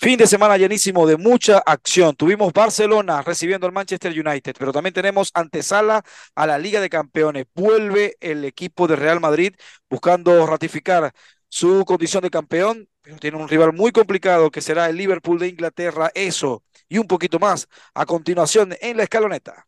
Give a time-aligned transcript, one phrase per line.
[0.00, 2.14] Fin de semana llenísimo de mucha acción.
[2.14, 6.04] Tuvimos Barcelona recibiendo al Manchester United, pero también tenemos antesala
[6.36, 7.46] a la Liga de Campeones.
[7.52, 9.54] Vuelve el equipo de Real Madrid
[9.90, 11.12] buscando ratificar
[11.48, 15.48] su condición de campeón, pero tiene un rival muy complicado que será el Liverpool de
[15.48, 16.12] Inglaterra.
[16.14, 19.66] Eso y un poquito más a continuación en la escaloneta.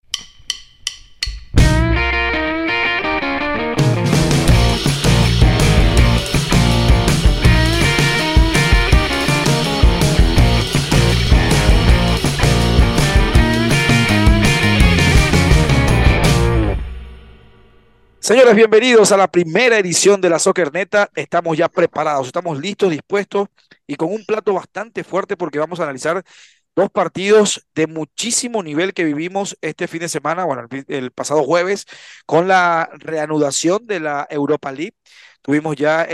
[18.30, 21.10] Señores, bienvenidos a la primera edición de la Soccer Neta.
[21.16, 23.48] Estamos ya preparados, estamos listos, dispuestos
[23.88, 26.22] y con un plato bastante fuerte porque vamos a analizar
[26.76, 31.86] dos partidos de muchísimo nivel que vivimos este fin de semana, bueno, el, pasado jueves,
[32.24, 34.94] con la reanudación de la Europa League.
[35.42, 36.06] Tuvimos ya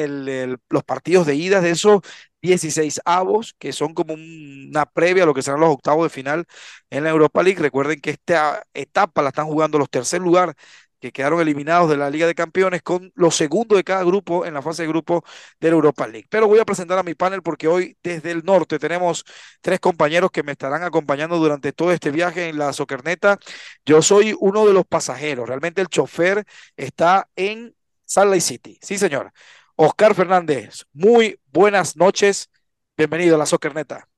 [0.71, 2.01] los partidos de ida de esos
[2.41, 6.47] 16 avos, que son como una previa a lo que serán los octavos de final
[6.89, 7.61] en la Europa League.
[7.61, 10.55] Recuerden que esta etapa la están jugando los tercer lugar
[11.01, 14.55] que quedaron eliminados de la Liga de Campeones con los segundos de cada grupo en
[14.55, 15.25] la fase de grupo
[15.61, 16.27] de la Europa League.
[16.31, 19.25] Pero voy a presentar a mi panel porque hoy desde el norte tenemos
[19.61, 23.39] tres compañeros que me estarán acompañando durante todo este viaje en la Socerneta.
[23.85, 26.45] Yo soy uno de los pasajeros, realmente el chofer
[26.77, 28.79] está en Salt Lake City.
[28.81, 29.33] Sí, señor.
[29.77, 32.49] Oscar Fernández, muy buenas noches.
[32.97, 34.09] Bienvenido a la Socerneta.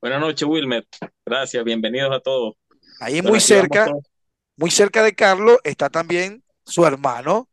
[0.00, 0.86] Buenas noches, Wilmer.
[1.24, 2.54] Gracias, bienvenidos a todos.
[3.00, 3.90] Ahí muy cerca,
[4.56, 7.48] muy cerca de Carlos está también su hermano,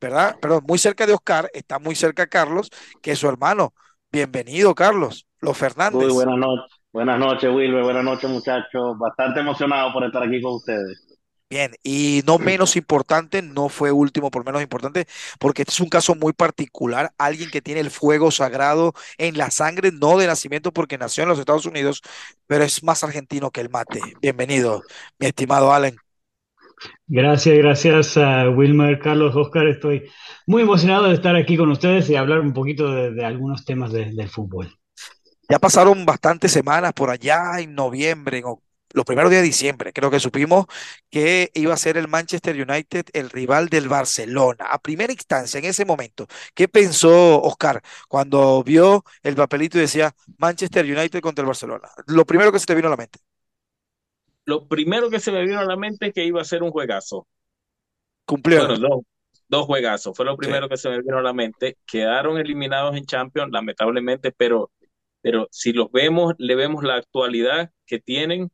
[0.00, 0.36] ¿verdad?
[0.40, 3.74] Perdón, muy cerca de Oscar está muy cerca Carlos, que es su hermano.
[4.10, 5.26] Bienvenido, Carlos.
[5.40, 6.04] Los Fernández.
[6.04, 6.76] Muy buenas noches.
[6.92, 7.82] Buenas noches, Wilber.
[7.82, 8.98] Buenas noches, muchachos.
[8.98, 11.12] Bastante emocionado por estar aquí con ustedes.
[11.48, 15.06] Bien, y no menos importante, no fue último por menos importante,
[15.38, 19.50] porque este es un caso muy particular, alguien que tiene el fuego sagrado en la
[19.50, 22.00] sangre, no de nacimiento porque nació en los Estados Unidos,
[22.46, 24.00] pero es más argentino que el mate.
[24.22, 24.82] Bienvenido,
[25.18, 25.96] mi estimado Allen.
[27.06, 29.66] Gracias, gracias a Wilmer, Carlos, Oscar.
[29.66, 30.10] Estoy
[30.46, 34.28] muy emocionado de estar aquí con ustedes y hablar un poquito de, algunos temas del
[34.28, 34.72] fútbol.
[35.48, 38.44] Ya pasaron bastantes semanas por allá en noviembre, en
[38.94, 40.66] los primeros días de diciembre, creo que supimos
[41.10, 44.66] que iba a ser el Manchester United el rival del Barcelona.
[44.66, 50.14] A primera instancia, en ese momento, ¿qué pensó Oscar cuando vio el papelito y decía
[50.38, 51.88] Manchester United contra el Barcelona?
[52.06, 53.18] Lo primero que se te vino a la mente
[54.44, 56.70] lo primero que se me vino a la mente es que iba a ser un
[56.70, 57.26] juegazo.
[58.24, 58.66] Cumplió.
[59.48, 61.76] dos, juegazos, fue lo primero que se me vino a la mente.
[61.86, 64.70] Quedaron eliminados en Champions, lamentablemente, pero,
[65.20, 68.50] pero si los vemos, le vemos la actualidad que tienen,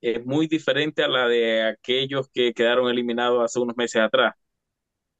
[0.00, 4.34] es muy diferente a la de aquellos que quedaron eliminados hace unos meses atrás.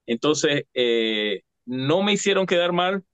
[0.06, 3.04] Entonces, eh, no me hicieron quedar mal,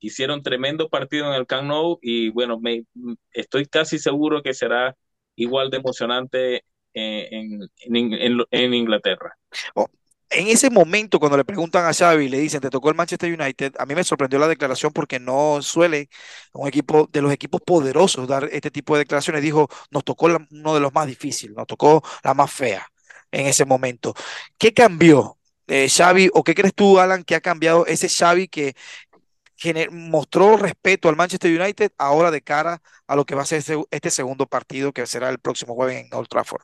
[0.00, 2.84] hicieron tremendo partido en el Camp Nou y bueno, me,
[3.32, 4.96] estoy casi seguro que será
[5.38, 7.60] igual de emocionante eh, en,
[8.50, 9.36] en, Inglaterra.
[9.74, 9.86] Oh,
[10.30, 13.32] en ese momento, cuando le preguntan a Xavi y le dicen, te tocó el Manchester
[13.40, 16.08] United, a mí me sorprendió la declaración porque no suele
[16.52, 19.42] un equipo de los equipos poderosos dar este tipo de declaraciones.
[19.42, 22.86] Dijo, nos tocó uno de los más difíciles, nos tocó la más fea
[23.30, 24.14] en ese momento.
[24.58, 25.38] ¿Qué cambió
[25.68, 28.74] eh, Xavi o qué crees tú, Alan, que ha cambiado ese Xavi que
[29.90, 34.10] mostró respeto al Manchester United ahora de cara a lo que va a ser este
[34.10, 36.62] segundo partido que será el próximo jueves en Old Trafford.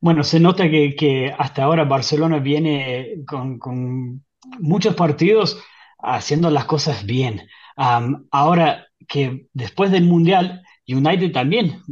[0.00, 4.24] Bueno, se nota que, hasta ahora Barcelona viene con,
[4.58, 5.62] muchos partidos
[5.98, 7.48] haciendo las cosas bien.
[8.30, 11.82] ahora que después del Mundial United también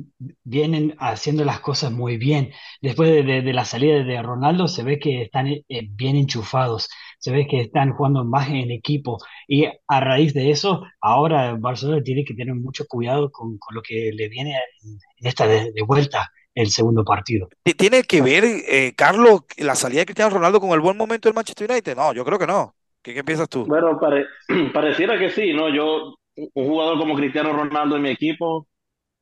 [0.45, 2.53] vienen haciendo las cosas muy bien.
[2.81, 6.89] Después de, la salida de Ronaldo se ve que están eh, bien enchufados,
[7.19, 9.19] se ve que están jugando más en equipo
[9.49, 14.13] y a raíz de eso ahora Barcelona tiene que tener mucho cuidado con, lo que
[14.13, 17.49] le viene en, esta de, vuelta el segundo partido.
[17.77, 21.35] ¿Tiene que ver, eh, Carlos, la salida de Cristiano Ronaldo con el buen momento del
[21.35, 21.97] Manchester United?
[21.97, 22.77] No, yo creo que no.
[23.03, 23.67] ¿Qué, qué piensas tú?
[23.67, 23.99] Bueno,
[24.73, 25.69] pareciera que sí, ¿no?
[25.69, 28.69] Yo, un jugador como Cristiano Ronaldo en mi equipo,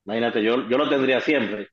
[0.04, 1.68] Imagínate, yo, yo lo tendría siempre.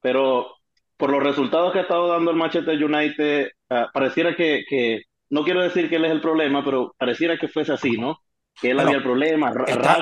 [0.00, 0.54] Pero
[0.96, 5.44] por los resultados que ha estado dando el Manchester United, ah, pareciera que, que, no
[5.44, 8.18] quiero decir que él es el problema, pero pareciera que fuese así, ¿no?
[8.60, 9.52] Que él había el problema.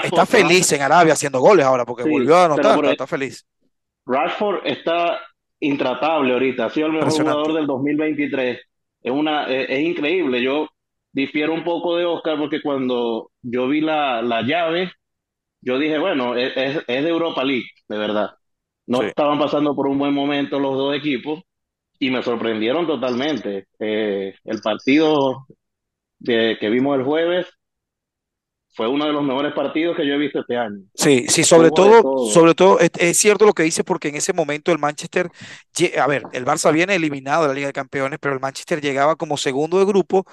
[0.03, 3.47] Está, feliz en Arabia haciendo goles ahora porque volvió a anotar, está feliz.
[4.07, 5.21] Rashford está
[5.61, 8.59] intratable ahorita, ha sido el mejor jugador del 2023.
[9.03, 10.43] Es, una, es, increíble.
[10.43, 10.69] Yo
[11.13, 14.91] difiero un poco de Oscar porque cuando yo vi la, la llave,
[15.61, 18.31] yo dije, bueno, es, es, de Europa League, de verdad.
[18.87, 21.43] No estaban pasando por un buen momento los dos equipos
[21.99, 23.67] y me sorprendieron totalmente.
[23.79, 25.47] Eh, el partido
[26.19, 27.47] de, que vimos el jueves
[28.79, 30.79] fue uno de los mejores partidos que yo he visto este año.
[30.95, 34.71] Sí, sí, sobre todo, sobre todo es, cierto lo que dice porque en ese momento
[34.71, 35.33] el Manchester,
[36.01, 39.17] a ver, el Barça viene eliminado de la Liga de Campeones, pero el Manchester llegaba
[39.17, 40.25] como segundo de grupo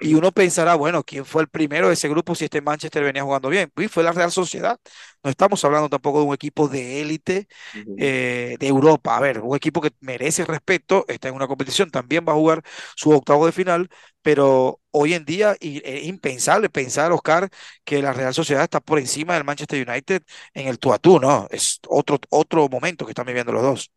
[0.00, 3.22] y uno pensará, bueno, ¿quién fue el primero de ese grupo si este Manchester venía
[3.22, 3.70] jugando bien?
[3.72, 4.80] Pues fue la Real Sociedad.
[5.22, 7.46] No estamos hablando tampoco de un equipo de élite
[7.96, 9.16] eh, de Europa.
[9.16, 12.62] A ver, un equipo que merece respeto, está en una competición, también va a jugar
[12.96, 13.88] su octavo de final,
[14.22, 17.50] pero hoy en día es impensable pensar, Oscar,
[17.84, 20.22] que la Real Sociedad está por encima del Manchester United
[20.54, 21.48] en el tú a tú, ¿no?
[21.50, 23.90] Es otro, otro momento que están viviendo los dos.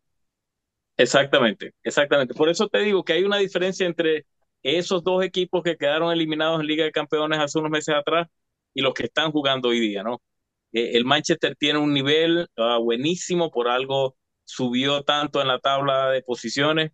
[0.96, 2.32] Exactamente, exactamente.
[2.34, 4.26] Por eso te digo que hay una diferencia entre
[4.62, 8.28] esos dos equipos que quedaron eliminados en Liga de Campeones hace unos meses atrás
[8.72, 10.22] y los que están jugando hoy día, ¿no?
[10.72, 16.10] Eh, el Manchester tiene un nivel ah, buenísimo, por algo subió tanto en la tabla
[16.10, 16.92] de posiciones.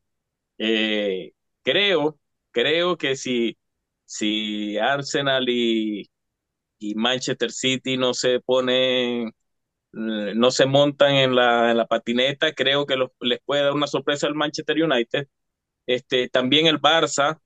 [0.58, 1.32] Eh,
[1.62, 2.18] creo
[2.52, 3.58] creo que si,
[4.04, 6.10] si Arsenal y,
[6.78, 9.32] y Manchester City no se ponen, eh,
[9.92, 14.26] no se montan en la, en la patineta, creo que les puede dar una sorpresa
[14.26, 15.28] al Manchester United.
[15.86, 17.40] Este, también el Barça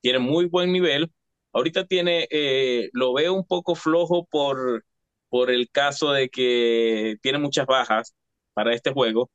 [0.00, 1.12] tiene muy buen nivel.
[1.52, 4.84] Ahorita tiene, eh, lo veo un poco flojo por,
[5.28, 8.14] por el caso de que tiene muchas bajas
[8.54, 9.30] para este juego.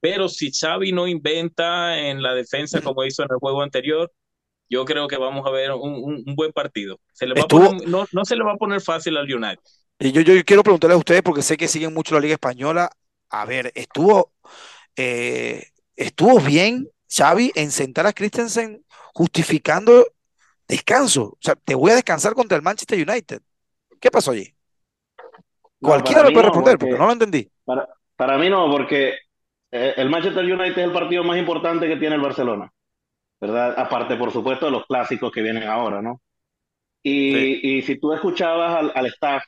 [0.00, 4.12] Pero si Xavi no inventa en la defensa como hizo en el juego anterior,
[4.68, 6.98] yo creo que vamos a ver un, buen partido.
[7.12, 7.46] Se le va
[7.86, 9.60] no, no, se le va a poner fácil al United.
[9.98, 12.90] Y yo, yo quiero preguntarle a ustedes, porque sé que siguen mucho la Liga Española.
[13.30, 14.32] A ver, estuvo,
[14.96, 18.84] eh, estuvo bien Xavi en sentar a Christensen
[19.14, 20.06] justificando
[20.68, 21.24] descanso.
[21.24, 23.40] O sea, te voy a descansar contra el Manchester United.
[24.00, 24.52] ¿Qué pasó allí?
[25.80, 27.50] Cualquiera me puede responder, porque, no lo entendí.
[27.64, 29.14] Para, para mí no, porque
[29.70, 32.70] eh, el Manchester United es el partido más importante que tiene el Barcelona.
[33.40, 33.74] ¿Verdad?
[33.76, 36.20] Aparte, por supuesto, de los clásicos que vienen ahora, ¿no?
[37.02, 39.44] Y, y si tú escuchabas al, al, staff,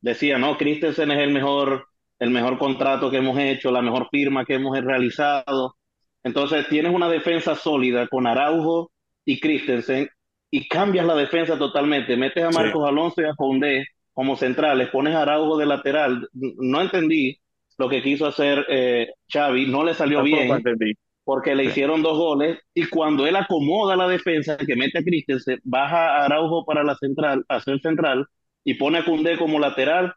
[0.00, 1.86] decía, no, Christensen es el mejor,
[2.18, 5.76] el mejor contrato que hemos hecho, la mejor firma que hemos realizado.
[6.22, 8.92] Entonces, tienes una defensa sólida con Araujo
[9.24, 10.08] y Christensen
[10.50, 12.16] y cambias la defensa totalmente.
[12.16, 16.28] Metes a Marcos Alonso y a Condé como centrales, pones a Araujo de lateral.
[16.32, 17.38] No entendí
[17.76, 20.50] lo que quiso hacer eh, Xavi, no le salió bien.
[20.50, 25.02] Entendí porque le hicieron dos goles y cuando él acomoda la defensa, que mete a
[25.02, 28.26] Christensen, baja a Araujo para la central, a ser central
[28.64, 30.14] y pone a Cundé como lateral,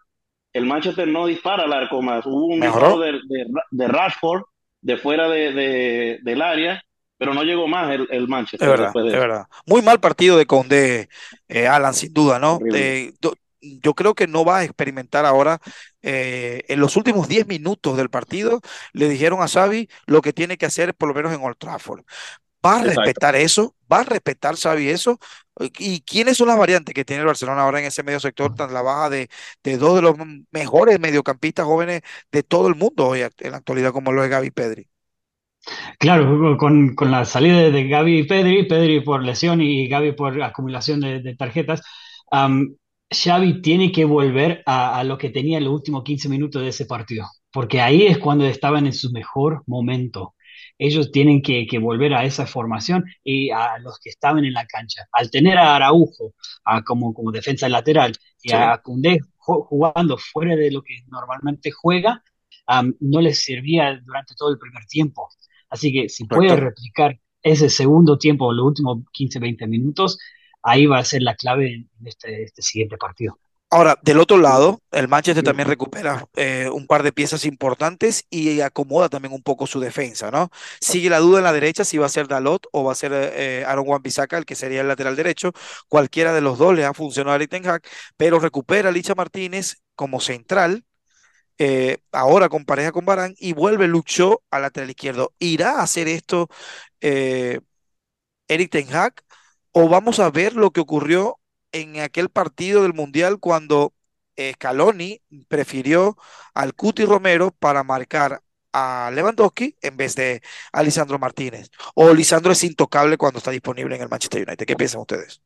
[0.53, 2.25] el Manchester no dispara al arco más.
[2.25, 4.43] Hubo un error de, de, Rashford
[4.81, 6.81] de fuera de, del área,
[7.17, 8.69] pero no llegó más el, Manchester.
[8.69, 9.45] Es verdad, es verdad.
[9.65, 11.09] Muy mal partido de Conde,
[11.47, 12.59] eh, Alan, sin duda, ¿no?
[13.81, 15.59] Yo creo que no va a experimentar ahora.
[16.01, 18.61] Eh, en los últimos 10 minutos del partido
[18.93, 22.03] le dijeron a Xavi lo que tiene que hacer por lo menos en Old Trafford.
[22.65, 23.75] ¿Va a respetar eso?
[23.91, 25.19] ¿Va a respetar Xavi eso?
[25.77, 28.73] ¿Y quiénes son las variantes que tiene el Barcelona ahora en ese medio sector tan
[28.73, 29.29] la baja de,
[29.63, 30.15] de dos de los
[30.51, 32.01] mejores mediocampistas jóvenes
[32.31, 34.87] de todo el mundo hoy en la actualidad como lo es Gaby Pedri?
[35.99, 40.41] Claro, con, con, la salida de Gaby y Pedri, Pedri por lesión y Gaby por
[40.41, 41.81] acumulación de, tarjetas,
[43.15, 46.85] Xavi tiene que volver a, lo que tenía en los últimos 15 minutos de ese
[46.85, 50.35] partido, porque ahí es cuando estaban en su mejor momento.
[50.77, 55.07] Ellos tienen que, volver a esa formación y a los que estaban en la cancha.
[55.11, 56.33] Al tener a Araujo
[56.85, 62.23] como, como defensa lateral y a Cundé jugando fuera de lo que normalmente juega,
[62.99, 65.29] no les servía durante todo el primer tiempo.
[65.69, 70.17] Así que si puede replicar ese segundo tiempo, los últimos 15, 20 minutos,
[70.65, 73.37] ahí va a ser la clave en este, este siguiente partido.
[73.69, 78.61] Ahora, del otro lado, el Manchester también recupera eh, un par de piezas importantes y
[78.61, 80.49] acomoda también un poco su defensa, ¿no?
[80.79, 83.11] Sigue la duda en la derecha si va a ser Dalot o va a ser
[83.13, 85.51] eh, Aaron wan el que sería el lateral derecho.
[85.87, 87.63] Cualquiera de los dos le ha funcionado a Eric Ten
[88.17, 90.85] pero recupera a Licha Martínez como central,
[91.57, 95.33] eh, ahora con pareja con Barán, y vuelve Lucho al lateral izquierdo.
[95.39, 96.47] ¿Irá a hacer esto
[98.47, 98.87] Eric Ten
[99.77, 101.37] o vamos a ver lo que ocurrió
[101.73, 103.93] en aquel partido del Mundial cuando
[104.39, 106.15] Scaloni prefirió
[106.53, 108.41] al Cuti Romero para marcar
[108.71, 110.41] a Lewandowski en vez de
[110.71, 111.69] a Lisandro Martínez.
[111.93, 114.65] O Lisandro es intocable cuando está disponible en el Manchester United.
[114.65, 115.41] ¿Qué piensan ustedes?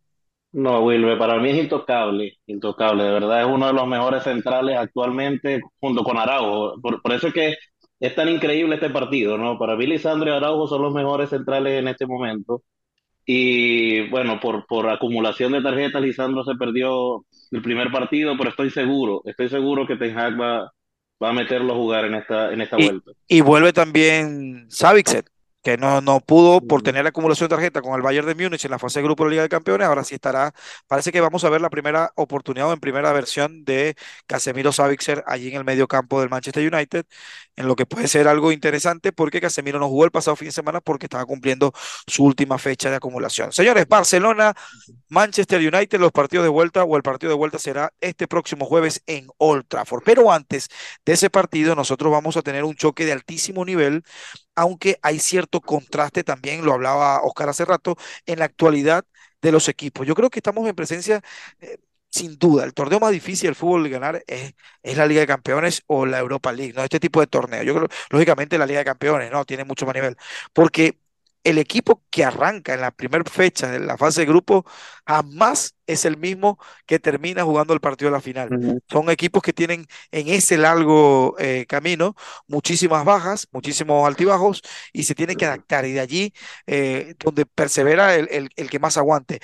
[0.52, 3.04] No, Wilber, para mí es intocable, intocable.
[3.04, 6.80] De verdad es uno de los mejores centrales actualmente junto con Araujo.
[6.82, 7.56] Por, por eso es que
[8.00, 9.60] es tan increíble este partido, ¿no?
[9.60, 12.64] Para mí Lisandro y Araujo son los mejores centrales en este momento.
[13.32, 18.72] Y bueno, por, por acumulación de tarjetas, Lisandro se perdió el primer partido, pero estoy
[18.72, 20.74] seguro, estoy seguro que Ten va,
[21.22, 23.12] va a meterlo a jugar en esta, en esta vuelta.
[23.28, 25.30] Y vuelve también Savicet,
[25.62, 28.66] que no, no pudo por tener la acumulación de tarjeta con el Bayern de Múnich
[28.66, 30.54] en la fase de grupo de la Liga de Campeones, ahora sí estará,
[30.88, 33.96] parece que vamos a ver la primera oportunidad en primera versión de
[34.28, 37.06] Casemiro Savitzer allí en el medio campo del Manchester United,
[37.56, 40.52] en lo que puede ser algo interesante porque Casemiro no jugó el pasado fin de
[40.54, 41.74] semana porque estaba cumpliendo
[42.08, 43.52] su última fecha de acumulación.
[43.52, 44.54] Señores, Barcelona,
[45.10, 49.02] Manchester United, los partidos de vuelta o el partido de vuelta será este próximo jueves
[49.08, 50.04] en Old Trafford.
[50.06, 50.70] Pero antes
[51.06, 54.04] de ese partido, nosotros vamos a tener un choque de altísimo nivel
[54.60, 59.06] aunque hay cierto contraste también, lo hablaba Oscar hace rato, en la actualidad
[59.42, 60.06] de los equipos.
[60.06, 61.22] Yo creo que estamos en presencia,
[61.62, 61.78] eh,
[62.10, 65.28] sin duda, el torneo más difícil del fútbol de ganar es, es, la Liga de
[65.28, 66.84] Campeones o la Europa League, ¿no?
[66.84, 67.64] Este tipo de torneo.
[67.64, 69.46] Yo creo, lógicamente, la Liga de Campeones, ¿no?
[69.46, 70.18] Tiene mucho más nivel,
[70.54, 71.00] porque
[71.44, 74.66] el equipo que arranca en la primera fecha de la fase de grupo
[75.08, 78.54] jamás es el mismo que termina jugando el partido de la final.
[78.90, 82.16] Son equipos que tienen en ese largo eh, camino
[82.48, 84.62] muchísimas bajas, muchísimos altibajos
[84.94, 86.34] y se tienen que adaptar y de allí
[86.68, 89.40] eh, donde persevera el, el que más aguante.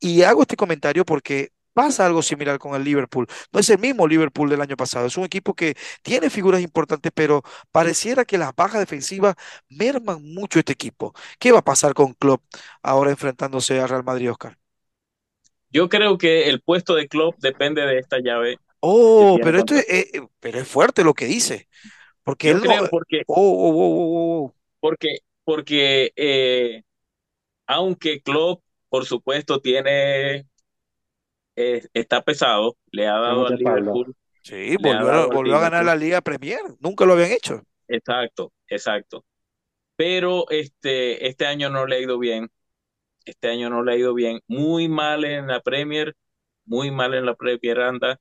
[0.00, 3.28] Y hago este comentario porque pasa algo similar con el Liverpool.
[3.52, 5.06] No es el mismo Liverpool del año pasado.
[5.06, 9.36] Es un equipo que tiene figuras importantes, pero pareciera que las bajas defensivas
[9.68, 11.14] merman mucho este equipo.
[11.38, 12.42] ¿Qué va a pasar con Klopp
[12.82, 14.58] ahora enfrentándose a Real Madrid, Oscar?
[15.70, 18.58] Yo creo que el puesto de Klopp depende de esta llave.
[18.80, 21.68] Oh, pero esto es, eh, pero es fuerte lo que dice.
[22.24, 26.82] Porque él creo porque, oh, oh, oh, porque, porque eh,
[27.68, 30.48] aunque Klopp, por supuesto, tiene
[31.92, 34.14] está pesado, le ha dado al Liverpool.
[34.42, 37.62] Sí, volvió, a, ganar la Liga Premier, nunca lo habían hecho.
[37.88, 39.24] Exacto, exacto.
[39.96, 42.48] Pero este, este año no le ha ido bien.
[43.24, 44.40] Este año no le ha ido bien.
[44.46, 46.14] Muy mal en la Premier,
[46.64, 48.18] muy mal en la Premier anda.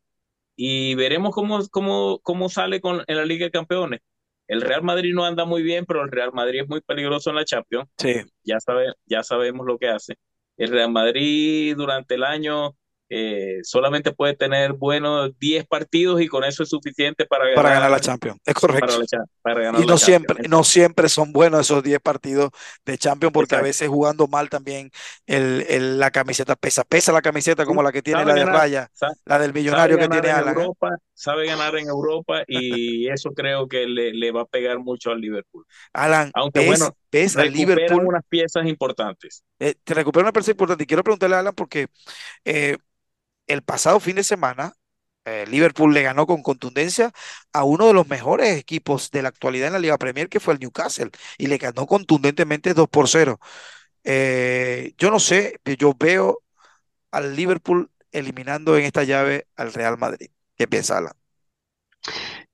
[0.56, 4.02] Y veremos cómo, cómo, cómo sale con, en la Liga de Campeones.
[4.48, 7.36] El Real Madrid no anda muy bien, pero el Real Madrid es muy peligroso en
[7.36, 7.88] la Champions.
[7.98, 8.16] Sí.
[8.44, 10.16] Ya, sabe, ya sabemos lo que hace.
[10.58, 12.76] El Real Madrid durante el año
[13.10, 17.70] eh, solamente puede tener buenos 10 partidos y con eso es suficiente para ganar, para
[17.70, 18.40] ganar la Champions.
[18.46, 19.00] Es correcto.
[19.82, 22.52] y no siempre, no siempre son buenos esos 10 partidos
[22.86, 24.92] de Champions porque a veces jugando mal también
[25.26, 26.84] el, la camiseta pesa.
[26.84, 28.92] Pesa la camiseta como la que tiene la de Raya,
[29.26, 30.56] la del millonario que tiene Alan.
[30.56, 35.22] Europa, sabe ganar en Europa y eso creo que le, va a pegar mucho al
[35.22, 35.66] Liverpool.
[35.94, 39.44] Alan, aunque bueno, pesa Liverpool unas piezas importantes.
[39.60, 41.88] Eh, te recupera una pieza importante y quiero preguntarle a Alan porque
[42.44, 42.78] eh,
[43.48, 44.74] el pasado fin de semana,
[45.26, 47.12] eh, Liverpool le ganó con contundencia
[47.52, 50.54] a uno de los mejores equipos de la actualidad en la Liga Premier, que fue
[50.54, 53.40] el Newcastle, y le ganó contundentemente 2 por 0.
[54.06, 56.44] Eh, yo no sé, yo veo
[57.12, 60.30] al Liverpool eliminando en esta llave al Real Madrid.
[60.56, 61.02] ¿Qué piensa?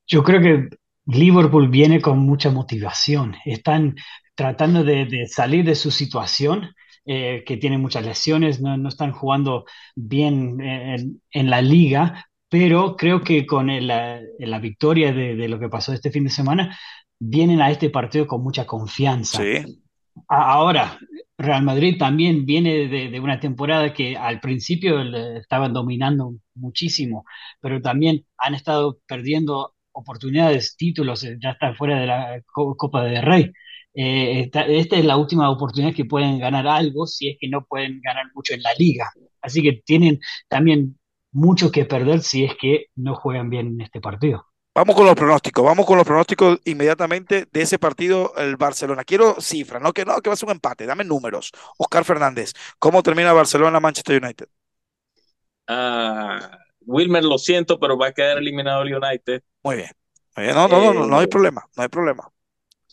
[0.07, 0.69] Yo creo que
[1.05, 3.35] Liverpool viene con mucha motivación.
[3.45, 3.95] Están
[4.33, 6.73] tratando de salir de su situación
[7.05, 12.95] eh, que tienen muchas lesiones, no, no están jugando bien en, en, la liga, pero
[12.95, 16.77] creo que con la, la, victoria de, de, lo que pasó este fin de semana,
[17.19, 19.41] vienen a este partido con mucha confianza.
[19.41, 19.81] Sí.
[20.27, 20.98] Ahora,
[21.38, 25.01] Real Madrid también viene de, de, una temporada que al principio
[25.38, 27.25] estaban dominando muchísimo,
[27.60, 33.51] pero también han estado perdiendo oportunidades, títulos, ya están fuera de la Copa de Rey.
[33.93, 38.01] Eh, esta, es la última oportunidad que pueden ganar algo si es que no pueden
[38.01, 39.12] ganar mucho en la liga.
[39.41, 40.97] Así que tienen también
[41.31, 44.45] mucho que perder si es que no juegan bien en este partido.
[44.75, 49.03] Vamos con los pronósticos, vamos con los pronósticos inmediatamente de ese partido, el Barcelona.
[49.03, 51.51] Quiero cifras, no que no, que va a ser un empate, dame números.
[51.77, 54.47] Oscar Fernández, ¿cómo termina Barcelona-Manchester United?
[55.67, 56.57] Ah,
[56.88, 59.43] Wilmer, lo siento, pero va a quedar eliminado el United.
[59.62, 59.91] Muy bien.
[60.35, 62.27] No, no, no, no hay eh, problema, no hay problema.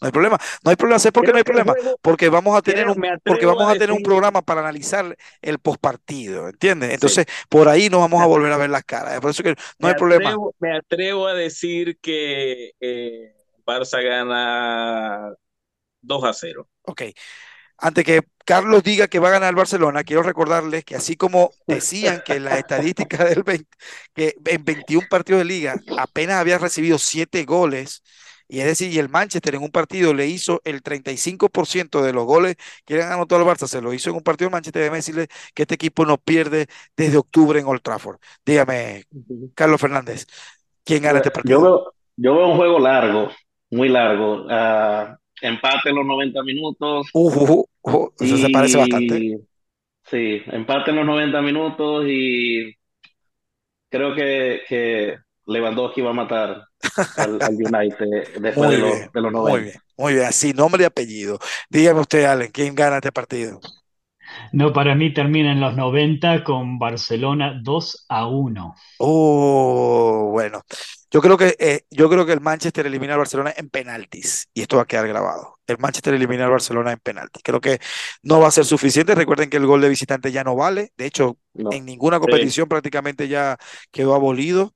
[0.00, 0.38] No hay problema.
[0.64, 0.98] No hay problema.
[0.98, 1.74] ¿Sé por qué no hay problema?
[2.00, 6.48] Porque vamos a tener un, porque vamos a, tener un programa para analizar el postpartido,
[6.48, 6.94] ¿entiendes?
[6.94, 9.20] Entonces, por ahí no vamos a volver a ver las caras.
[9.20, 10.34] Por eso que no hay problema.
[10.58, 13.34] Me atrevo a decir que eh,
[13.66, 15.32] Barça gana
[16.00, 16.68] 2 a 0.
[16.82, 17.02] Ok.
[17.82, 21.52] Antes que Carlos diga que va a ganar el Barcelona, quiero recordarles que así como
[21.66, 23.66] decían que la estadística del 20,
[24.14, 28.02] que en 21 partidos de liga apenas había recibido 7 goles,
[28.50, 32.24] y es decir, y el Manchester en un partido le hizo el 35% de los
[32.24, 34.82] goles que le han anotado al Barça, se lo hizo en un partido del Manchester.
[34.82, 36.66] Déjeme decirle que este equipo no pierde
[36.96, 38.18] desde octubre en Old Trafford.
[38.44, 39.04] Dígame,
[39.54, 40.26] Carlos Fernández,
[40.84, 41.60] ¿quién gana este partido?
[41.60, 43.30] Yo veo, yo veo un juego largo,
[43.70, 44.46] muy largo.
[44.46, 47.08] Uh, empate en los 90 minutos.
[47.14, 49.38] Uh, uh, eso se parece bastante.
[50.06, 52.74] Sí, empate en los 90 minutos y
[53.88, 56.69] creo que, que Lewandowski va a matar
[57.16, 59.50] al, United después de, los, de los 90.
[59.50, 61.38] Muy bien, muy bien, así, nombre y apellido.
[61.68, 63.60] Dígame usted, Allen, ¿quién gana este partido?
[64.52, 68.74] No, para mí termina en los 90 con Barcelona 2 a 1.
[68.98, 70.62] Oh, bueno.
[71.12, 74.62] Yo creo que eh, yo creo que el Manchester elimina al Barcelona en penaltis y
[74.62, 75.58] esto va a quedar grabado.
[75.66, 77.42] El Manchester elimina al Barcelona en penaltis.
[77.42, 77.80] Creo que
[78.22, 79.16] no va a ser suficiente.
[79.16, 80.92] Recuerden que el gol de visitante ya no vale.
[80.96, 83.56] De hecho, en ninguna competición prácticamente ya
[83.90, 84.72] quedó abolido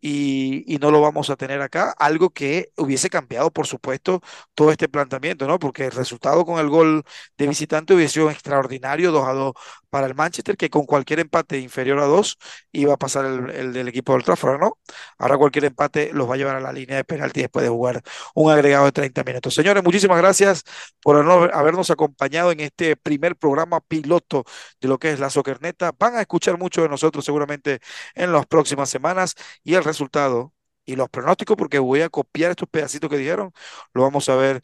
[0.00, 1.94] y, no lo vamos a tener acá.
[1.98, 4.20] Algo que hubiese cambiado, por supuesto,
[4.54, 5.58] todo este planteamiento, ¿no?
[5.58, 7.02] Porque el resultado con el gol
[7.36, 9.52] de visitante hubiese sido extraordinario, 2 a 2
[9.90, 12.38] para el Manchester, que con cualquier empate inferior a 2
[12.72, 14.78] iba a pasar el, del equipo del Trafford, ¿no?
[15.18, 18.02] Ahora cualquier empate los va a llevar a la línea de penalti después de jugar
[18.34, 19.54] un agregado de 30 minutos.
[19.54, 20.64] Señores, muchísimas gracias
[21.02, 21.16] por
[21.54, 24.44] habernos acompañado en este primer programa piloto
[24.80, 25.92] de lo que es la Socerneta.
[25.98, 27.80] Van a escuchar mucho de nosotros seguramente
[28.14, 30.52] en las próximas semanas y el resultado
[30.84, 33.52] y los pronósticos, porque voy a copiar estos pedacitos que dijeron,
[33.92, 34.62] lo vamos a ver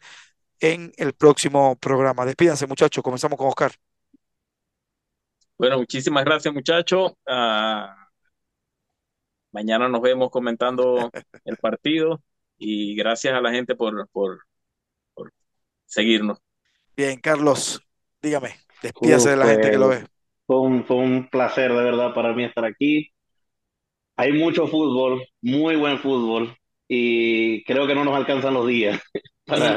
[0.59, 2.25] en el próximo programa.
[2.25, 3.03] Despídanse, muchachos.
[3.03, 3.73] Comenzamos con Oscar.
[5.57, 7.13] Bueno, muchísimas gracias, muchachos.
[7.27, 8.07] Ah,
[9.51, 11.09] mañana nos vemos comentando
[11.45, 12.21] el partido
[12.57, 14.39] y gracias a la gente por, por,
[15.85, 16.39] seguirnos.
[16.95, 17.81] Bien, Carlos,
[18.21, 20.05] dígame, despídase de la gente que lo ve.
[20.45, 23.11] Fue un, fue un placer de verdad para mí estar aquí
[24.17, 26.55] hay mucho fútbol, muy buen fútbol,
[26.87, 28.99] y creo que no nos alcanzan los días.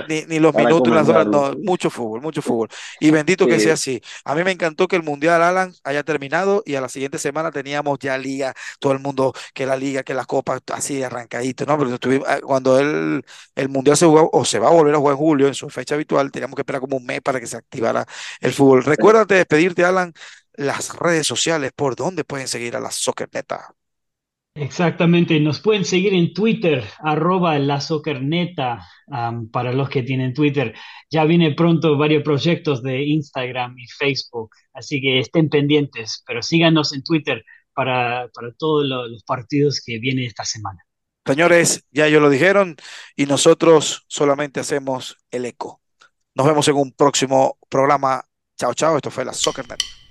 [0.09, 2.69] ni, los minutos, las horas, no, mucho fútbol, mucho fútbol.
[3.01, 4.01] Y bendito que sea así.
[4.25, 7.51] A mí me encantó que el Mundial Alan haya terminado y a la siguiente semana
[7.51, 11.79] teníamos ya liga, todo el mundo, que la liga, que las copas, así arrancadito, ¿no?
[11.79, 15.13] Pero ah, cuando el, el Mundial se jugó o se va a volver a jugar
[15.13, 17.57] en julio, en su fecha habitual, teníamos que esperar como un mes para que se
[17.57, 18.07] activara
[18.41, 18.85] el fútbol.
[18.85, 20.13] Recuérdate despedirte, Alan,
[20.55, 23.75] las redes sociales, por dónde pueden seguir a la Soccer Neta.
[24.61, 27.81] Exactamente, nos pueden seguir en Twitter, arroba la
[29.53, 30.75] para los que tienen Twitter.
[31.11, 36.93] Ya viene pronto varios proyectos de Instagram y Facebook, así que estén pendientes, pero síganos
[36.93, 40.81] en Twitter para, para todos los partidos que vienen esta semana.
[41.25, 42.75] Señores, ya ellos lo dijeron
[43.15, 45.81] y nosotros solamente hacemos el eco.
[46.35, 48.25] Nos vemos en un próximo programa.
[48.57, 48.97] Chao, chao.
[48.97, 50.08] Esto fue la SoccerNet.